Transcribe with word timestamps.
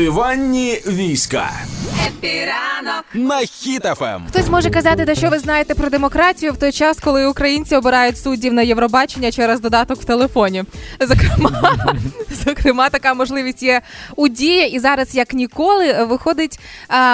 Диванні 0.00 0.82
війська 0.86 1.50
Happy 2.06 2.55
ранок 2.55 3.04
на 3.14 3.38
Хіт 3.38 3.86
FM. 3.86 4.22
Хтось 4.28 4.48
може 4.48 4.70
казати, 4.70 5.04
та 5.04 5.14
що 5.14 5.28
ви 5.28 5.38
знаєте 5.38 5.74
про 5.74 5.90
демократію 5.90 6.52
в 6.52 6.56
той 6.56 6.72
час, 6.72 6.98
коли 7.00 7.26
українці 7.26 7.76
обирають 7.76 8.18
суддів 8.18 8.52
на 8.52 8.62
Євробачення 8.62 9.32
через 9.32 9.60
додаток 9.60 10.00
в 10.00 10.04
телефоні. 10.04 10.64
Зокрема, 11.00 11.76
зокрема, 12.44 12.88
така 12.88 13.14
можливість 13.14 13.62
є 13.62 13.80
у 14.16 14.28
Дії, 14.28 14.70
і 14.70 14.78
зараз 14.78 15.14
як 15.14 15.32
ніколи 15.34 16.04
виходить, 16.04 16.60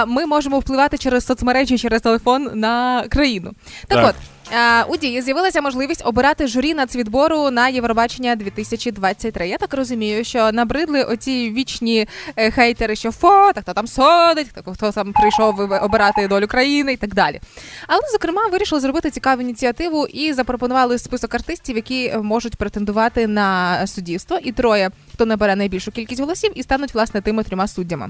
ми 0.07 0.27
можемо 0.27 0.59
впливати 0.59 0.99
через 0.99 1.27
соцмережі, 1.27 1.79
через 1.79 2.03
телефон 2.03 2.51
на 2.55 3.05
країну. 3.09 3.53
Так, 3.89 3.99
Так. 3.99 4.09
от. 4.09 4.36
Е, 4.53 4.85
У 4.85 4.97
Дії 4.97 5.23
з'явилася 5.23 5.61
можливість 5.61 6.03
обирати 6.07 6.47
журі 6.47 6.75
нацвідбору 6.75 7.51
на 7.51 7.69
Євробачення 7.69 8.37
2023. 8.37 9.49
Я 9.49 9.59
так 9.59 9.75
розумію, 9.75 10.25
що 10.25 10.53
набридли 10.53 11.03
оці 11.03 11.51
вічні 11.51 12.09
е, 12.37 12.51
хейтери, 12.51 12.97
що 12.97 13.13
фо, 13.13 13.51
так 13.55 13.63
хто 13.63 13.73
там 13.73 13.87
содить, 13.87 14.47
хто 14.73 14.93
там 14.93 15.13
прийшов 15.13 15.61
обирати 15.83 16.29
долю 16.29 16.47
країни 16.47 16.93
і 16.93 16.97
так 16.97 17.15
далі. 17.15 17.41
Але 17.87 18.01
зокрема 18.13 18.47
вирішили 18.47 18.81
зробити 18.81 19.11
цікаву 19.11 19.43
ініціативу 19.43 20.07
і 20.07 20.33
запропонували 20.33 20.99
список 20.99 21.35
артистів, 21.35 21.77
які 21.77 22.15
можуть 22.23 22.57
претендувати 22.57 23.27
на 23.27 23.87
суддівство, 23.87 24.39
і 24.43 24.53
троє. 24.53 24.91
Хто 25.17 25.27
набере 25.27 25.57
найбільшу 25.57 25.91
кількість 25.93 26.21
голосів 26.21 26.53
і 26.55 26.63
стануть 26.63 26.95
власне 26.95 27.21
тими 27.21 27.43
трьома 27.43 27.69
суддями. 27.69 28.09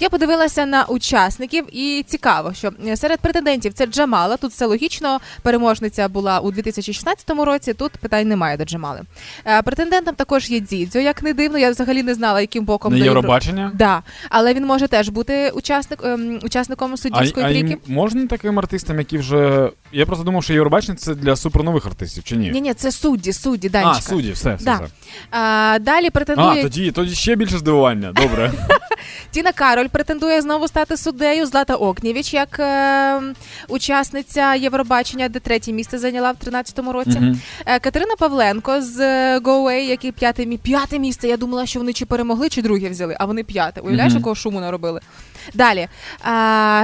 Я 0.00 0.08
подивилася 0.08 0.66
на 0.66 0.84
учасників, 0.84 1.64
і 1.72 2.04
цікаво, 2.06 2.52
що 2.54 2.72
серед 2.94 3.20
претендентів 3.20 3.72
це 3.72 3.86
Джамала. 3.86 4.36
Тут 4.36 4.50
все 4.50 4.66
логічно. 4.66 5.20
Переможниця 5.42 6.08
була 6.08 6.40
у 6.40 6.50
2016 6.50 7.30
році. 7.30 7.74
Тут 7.74 7.92
питань 7.92 8.28
немає 8.28 8.56
до 8.56 8.64
Джамали. 8.64 9.00
Е, 9.46 9.62
Претендентом 9.62 10.14
також 10.14 10.50
є 10.50 10.60
Дідзьо, 10.60 10.98
як 10.98 11.22
не 11.22 11.32
дивно. 11.34 11.58
Я 11.58 11.70
взагалі 11.70 12.02
не 12.02 12.14
знала, 12.14 12.40
яким 12.40 12.64
боком 12.64 12.98
На 12.98 13.04
Євробачення? 13.04 13.70
Да, 13.74 14.02
але 14.30 14.54
він 14.54 14.66
може 14.66 14.88
теж 14.88 15.08
бути 15.08 15.50
учасник 15.50 16.00
ем, 16.04 16.38
учасником 16.42 16.92
А, 16.92 16.96
суддівської 16.96 17.46
а 17.46 17.48
трійки. 17.48 17.68
їм 17.68 17.78
можна 17.86 18.26
таким 18.26 18.58
артистам, 18.58 18.98
які 18.98 19.18
вже. 19.18 19.70
Я 19.92 20.06
просто 20.06 20.24
думав, 20.24 20.44
що 20.44 20.52
Євробачення 20.52 20.96
це 20.96 21.14
для 21.14 21.36
супернових 21.36 21.86
артистів, 21.86 22.24
чи 22.24 22.36
ні? 22.36 22.50
Ні, 22.50 22.60
ні, 22.60 22.74
це 22.74 22.92
судді, 22.92 23.32
судді, 23.32 23.68
Данечка. 23.68 24.02
а, 24.06 24.08
судді, 24.08 24.32
все, 24.32 24.54
все. 24.54 24.64
Да. 24.64 24.74
все. 24.76 24.86
А, 25.30 25.78
далі 25.80 26.10
А, 26.48 26.62
тоді, 26.62 26.90
тоді 26.90 27.14
ще 27.14 27.36
більше 27.36 27.58
здивування. 27.58 28.12
Добре. 28.12 28.52
Тіна 29.30 29.52
Кароль 29.52 29.86
претендує 29.88 30.42
знову 30.42 30.68
стати 30.68 30.96
суддею. 30.96 31.46
Злата 31.46 31.74
Окнєвіч 31.74 32.34
як 32.34 32.58
е, 32.60 33.20
учасниця 33.68 34.54
Євробачення, 34.54 35.28
де 35.28 35.38
третє 35.40 35.72
місце 35.72 35.98
зайняла 35.98 36.32
в 36.32 36.34
13-му 36.48 36.92
році. 36.92 37.20
Е, 37.66 37.78
Катерина 37.78 38.14
Павленко 38.18 38.82
з 38.82 39.00
е, 39.00 39.38
Away, 39.38 39.72
який 39.88 40.12
п'яте 40.12 40.42
мі- 40.42 40.58
п'яте 40.58 40.98
місце. 40.98 41.28
Я 41.28 41.36
думала, 41.36 41.66
що 41.66 41.78
вони 41.78 41.92
чи 41.92 42.06
перемогли, 42.06 42.48
чи 42.48 42.62
друге 42.62 42.88
взяли, 42.88 43.16
а 43.20 43.24
вони 43.24 43.44
п'яте. 43.44 43.80
Уявляєш, 43.80 44.14
якого 44.14 44.34
шуму 44.34 44.60
наробили. 44.60 45.00
Далі. 45.54 45.88
А, 46.22 46.30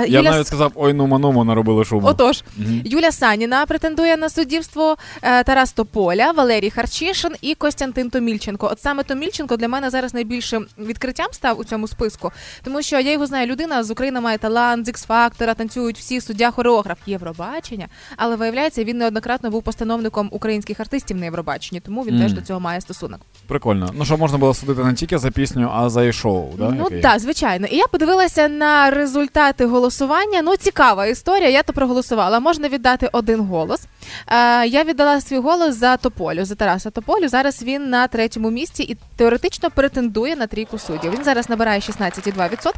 Я 0.09 0.19
Юля 0.19 0.31
навіть 0.31 0.47
сказав, 0.47 0.73
ой, 0.75 0.93
ну 0.93 1.07
маному 1.07 1.45
наробили 1.45 1.85
шуму. 1.85 2.07
Отож, 2.07 2.43
Мгм. 2.57 2.83
Юля 2.85 3.13
Саніна 3.13 3.67
претендує 3.67 4.17
на 4.17 4.29
суддівство, 4.29 4.97
е, 5.23 5.45
Тарас 5.45 5.73
Тополя, 5.73 6.31
Валерій 6.31 6.71
Харчишин 6.71 7.31
і 7.41 7.55
Костянтин 7.55 8.11
Томільченко. 8.11 8.69
От 8.73 8.81
саме 8.81 9.03
Томільченко 9.03 9.54
для 9.57 9.69
мене 9.69 9.91
зараз 9.91 10.15
найбільшим 10.15 10.67
відкриттям 10.79 11.27
став 11.33 11.61
у 11.61 11.65
цьому 11.65 11.89
списку, 11.89 12.33
тому 12.65 12.83
що 12.83 13.01
я 13.01 13.13
його 13.13 13.27
знаю. 13.27 13.47
Людина 13.47 13.85
з 13.85 13.91
України 13.91 14.21
має 14.21 14.39
талант, 14.39 14.87
з 14.87 14.89
X-фактора, 14.89 15.55
танцюють 15.55 15.99
всі 15.99 16.21
суддя, 16.21 16.51
хореограф, 16.51 16.99
Євробачення. 17.07 17.89
Але 18.17 18.37
виявляється, 18.37 18.85
він 18.85 18.99
неоднократно 18.99 19.51
був 19.51 19.63
постановником 19.63 20.29
українських 20.33 20.81
артистів 20.81 21.17
на 21.17 21.25
Євробаченні, 21.25 21.81
тому 21.81 22.03
він 22.03 22.15
Мгм. 22.15 22.23
теж 22.23 22.33
до 22.33 22.41
цього 22.41 22.61
має 22.61 22.81
стосунок. 22.81 23.21
Прикольно. 23.47 23.91
Ну, 23.95 24.05
щоб 24.05 24.21
можна 24.21 24.39
було 24.39 24.55
судити 24.55 24.85
не 24.85 24.95
тільки 24.95 25.19
за 25.19 25.31
пісню, 25.31 25.71
а 25.75 25.91
за 25.91 26.05
і 26.05 26.13
шоу. 26.13 26.53
Да? 26.59 26.71
Ну 26.71 26.89
так, 27.03 27.19
звичайно. 27.21 27.67
І 27.67 27.77
я 27.77 27.87
подивилася 27.87 28.49
на 28.49 28.91
результати 28.91 29.67
голосування. 29.67 30.43
Ну, 30.43 30.57
цікава 30.57 31.07
історія. 31.07 31.49
Я 31.49 31.63
то 31.63 31.73
проголосувала. 31.73 32.41
Можна 32.41 32.69
віддати 32.69 33.09
один 33.13 33.41
голос. 33.41 33.81
Е, 34.29 34.67
я 34.67 34.85
віддала 34.85 35.21
свій 35.21 35.39
голос 35.39 35.75
за 35.75 35.97
Тополю, 35.97 36.45
за 36.45 36.55
Тараса 36.55 36.91
Тополю. 36.91 37.29
Зараз 37.29 37.63
він 37.63 37.91
на 37.91 38.07
третьому 38.07 38.51
місці 38.51 38.83
і 38.83 38.97
теоретично 39.17 39.71
претендує 39.71 40.37
на 40.37 40.47
трійку 40.47 40.79
суддів. 40.79 41.13
Він 41.13 41.25
зараз 41.25 41.49
набирає 41.49 41.81
16,2%. 41.81 42.71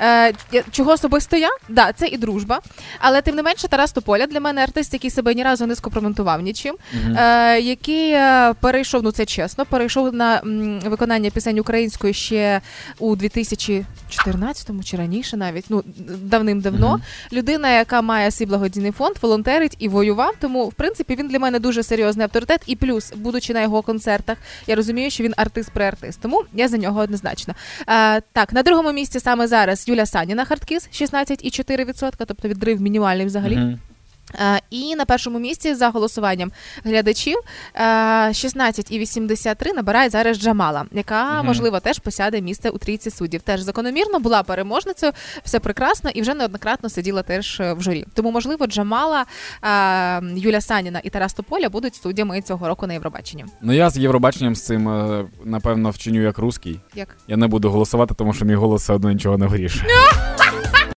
Е, 0.00 0.32
чого 0.70 0.90
особисто 0.90 1.36
я? 1.36 1.48
Да, 1.68 1.92
це 1.92 2.06
і 2.06 2.16
дружба. 2.16 2.60
Але 2.98 3.22
тим 3.22 3.36
не 3.36 3.42
менше, 3.42 3.68
Тарас 3.68 3.92
Тополя 3.92 4.26
для 4.26 4.40
мене 4.40 4.62
артист, 4.62 4.92
який 4.92 5.10
себе 5.10 5.34
ні 5.34 5.42
разу 5.42 5.66
не 5.66 5.76
скомпрометував 5.76 6.40
нічим. 6.40 6.76
Е, 7.16 7.60
який 7.60 8.16
перейшов, 8.60 9.02
ну 9.02 9.12
це 9.12 9.24
чесно, 9.24 9.66
перейшов 9.66 10.14
на 10.14 10.40
виконання 10.84 11.30
пісень 11.30 11.58
української 11.58 12.14
ще 12.14 12.60
у 12.98 13.16
2014-му 13.16 14.82
чи 14.82 14.96
раніше 14.96 15.36
навіть, 15.36 15.64
ну 15.68 15.82
давним-давно. 16.22 16.88
Мгм. 16.88 17.02
Людина, 17.32 17.70
яка 17.70 18.02
має 18.02 18.30
свій 18.30 18.46
благодійний 18.46 18.92
фонд, 18.92 19.16
волонтерить 19.22 19.76
і 19.78 19.88
воював. 19.88 20.34
Тому, 20.40 20.65
в 20.68 20.74
принципі, 20.74 21.16
він 21.16 21.28
для 21.28 21.38
мене 21.38 21.58
дуже 21.58 21.82
серйозний 21.82 22.24
авторитет. 22.24 22.62
І 22.66 22.76
плюс, 22.76 23.12
будучи 23.16 23.54
на 23.54 23.62
його 23.62 23.82
концертах, 23.82 24.38
я 24.66 24.74
розумію, 24.74 25.10
що 25.10 25.24
він 25.24 25.34
артист 25.36 25.70
при 25.70 25.84
артист. 25.84 26.20
Тому 26.22 26.44
я 26.54 26.68
за 26.68 26.76
нього 26.76 27.00
однозначно. 27.00 27.54
А, 27.86 28.20
так, 28.32 28.52
на 28.52 28.62
другому 28.62 28.92
місці 28.92 29.20
саме 29.20 29.46
зараз 29.46 29.88
Юля 29.88 30.06
Саніна 30.06 30.44
Хардкіс 30.44 30.88
16,4%, 30.92 32.12
тобто 32.26 32.48
відрив 32.48 32.80
мінімальний 32.80 33.26
взагалі. 33.26 33.56
Мгм. 33.56 33.78
Е, 34.34 34.60
І 34.70 34.96
на 34.96 35.04
першому 35.04 35.38
місці 35.38 35.74
за 35.74 35.88
голосуванням 35.88 36.52
глядачів 36.84 37.36
е, 37.74 37.80
16,83 38.28 39.74
набирає 39.74 40.10
зараз 40.10 40.38
Джамала, 40.38 40.84
яка 40.92 41.42
можливо 41.42 41.80
теж 41.80 41.98
посяде 41.98 42.40
місце 42.40 42.70
у 42.70 42.78
трійці 42.78 43.10
суддів. 43.10 43.42
Теж 43.42 43.60
закономірно 43.60 44.18
була 44.18 44.42
переможницею, 44.42 45.12
все 45.44 45.58
прекрасно 45.60 46.10
і 46.10 46.22
вже 46.22 46.34
неоднократно 46.34 46.88
сиділа 46.88 47.22
теж 47.22 47.60
е, 47.60 47.72
в 47.72 47.82
журі. 47.82 48.04
Тому, 48.14 48.30
можливо, 48.30 48.66
Джамала, 48.66 49.24
е, 49.62 50.22
Юля 50.36 50.60
Саніна 50.60 51.00
і 51.04 51.10
Тарас 51.10 51.34
Тополя 51.34 51.68
будуть 51.68 51.94
суддями 51.94 52.42
цього 52.42 52.68
року 52.68 52.86
на 52.86 52.92
Євробаченні. 52.92 53.44
Ну 53.62 53.72
я 53.72 53.90
з 53.90 53.98
Євробаченням 53.98 54.54
з 54.54 54.62
цим, 54.62 54.88
е, 54.88 55.24
напевно, 55.44 55.90
вчиню 55.90 56.22
як 56.22 56.38
русський. 56.38 56.80
Як 56.94 57.16
Я 57.28 57.36
не 57.36 57.46
буду 57.46 57.70
голосувати, 57.70 58.14
тому 58.14 58.32
що 58.32 58.44
мій 58.44 58.54
голос 58.54 58.82
все 58.82 58.92
одно 58.92 59.12
нічого 59.12 59.38
не 59.38 59.46
вирішує. 59.46 59.92